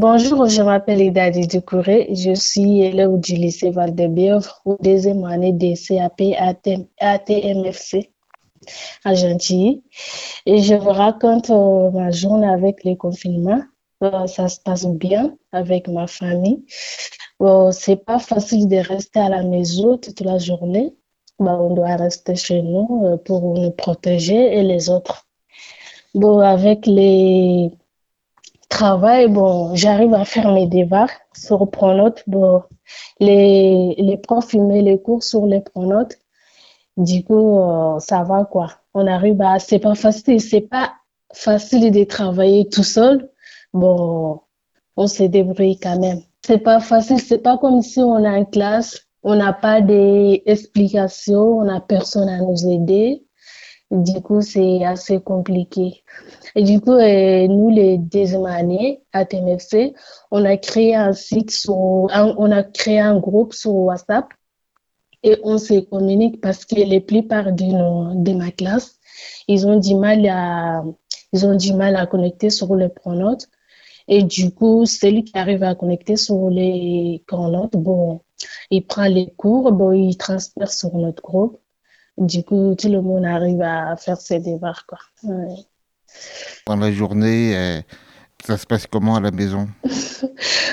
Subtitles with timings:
[0.00, 2.06] Bonjour, je m'appelle Idadi Ducouré.
[2.14, 6.22] Je suis élève du lycée Val-de-Bièvre au deuxième année des CAP
[7.00, 8.12] ATMFC
[9.04, 9.82] à Gentilly.
[10.46, 13.64] Et je vous raconte euh, ma journée avec les confinements.
[14.04, 16.64] Euh, ça se passe bien avec ma famille.
[17.40, 20.94] Bon, c'est pas facile de rester à la maison toute la journée.
[21.40, 25.26] Bon, on doit rester chez nous euh, pour nous protéger et les autres.
[26.14, 27.72] Bon, avec les
[28.68, 32.22] travail, bon, j'arrive à faire mes devoirs sur Pronote.
[32.26, 32.62] Bon,
[33.20, 36.16] les, les profs filmaient les cours sur les Pronotes.
[36.96, 38.72] Du coup, euh, ça va quoi.
[38.94, 40.92] On arrive à, c'est pas facile, c'est pas
[41.32, 43.30] facile de travailler tout seul.
[43.72, 44.40] Bon,
[44.96, 46.20] on se débrouille quand même.
[46.44, 51.58] C'est pas facile, c'est pas comme si on a une classe, on n'a pas d'explications,
[51.58, 53.24] on n'a personne à nous aider.
[53.90, 56.04] Du coup, c'est assez compliqué.
[56.54, 59.94] Et du coup, euh, nous, les deuxième années à TMFC,
[60.30, 64.26] on a créé un site sur, on a créé un groupe sur WhatsApp
[65.22, 68.98] et on se communique parce que la plupart de, de ma classe,
[69.48, 70.84] ils ont du mal à,
[71.32, 73.48] ils ont du mal à connecter sur les pronotes.
[74.06, 78.20] Et du coup, celui qui arrive à connecter sur les pronotes, bon,
[78.70, 81.58] il prend les cours, bon, il transfère sur notre groupe.
[82.18, 84.98] Du coup, tout le monde arrive à faire ses devoirs, quoi.
[86.66, 87.80] Dans la journée, euh,
[88.44, 89.68] ça se passe comment à la maison?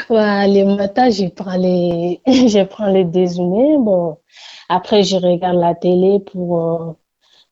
[0.10, 3.78] Ouais, Les matins, je prends les, je prends les déjeuners.
[3.80, 4.18] Bon,
[4.70, 6.94] après, je regarde la télé pour euh,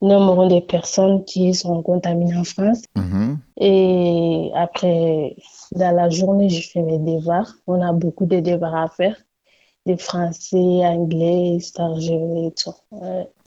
[0.01, 2.83] nombre de personnes qui sont contaminées en France.
[2.95, 3.39] Mhm.
[3.59, 5.35] Et après,
[5.71, 7.53] dans la journée, je fais mes devoirs.
[7.65, 9.15] On a beaucoup de devoirs à faire
[9.85, 12.73] des français, anglais, et tout.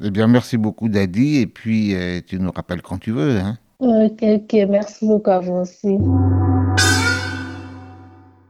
[0.03, 1.39] Eh bien, merci beaucoup, Daddy.
[1.39, 3.39] Et puis, euh, tu nous rappelles quand tu veux.
[3.39, 4.53] Hein ok, ok.
[4.69, 5.97] Merci beaucoup à vous aussi.